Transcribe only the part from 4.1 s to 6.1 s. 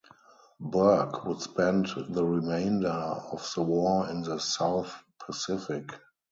the South Pacific.